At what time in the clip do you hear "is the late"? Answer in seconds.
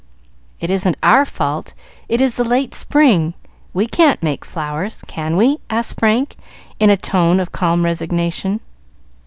2.21-2.73